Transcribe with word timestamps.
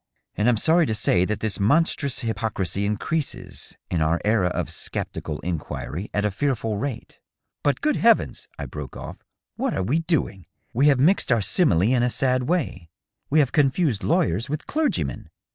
And 0.35 0.49
I'm 0.49 0.57
sorry 0.57 0.87
to 0.87 0.95
say 0.95 1.25
that 1.25 1.41
this 1.41 1.59
monstrous 1.59 2.21
hypocrisy 2.21 2.87
increases, 2.87 3.77
in 3.91 4.01
our 4.01 4.19
era 4.25 4.47
of 4.47 4.71
sceptical 4.71 5.39
inquiry, 5.41 6.09
at 6.11 6.25
a 6.25 6.31
fearful 6.31 6.79
rate... 6.79 7.19
But 7.61 7.81
good 7.81 7.97
heavens!" 7.97 8.47
I 8.57 8.65
broke 8.65 8.97
off," 8.97 9.19
what 9.57 9.75
are 9.75 9.83
we 9.83 9.99
doing? 9.99 10.47
We 10.73 10.87
have 10.87 10.99
mixed 10.99 11.31
our 11.31 11.39
simile 11.39 11.83
in 11.83 12.01
a 12.01 12.09
sad 12.09 12.49
way; 12.49 12.89
we 13.29 13.37
have 13.41 13.51
confused 13.51 14.03
lawyers 14.03 14.49
with 14.49 14.65
clergymen. 14.65 15.29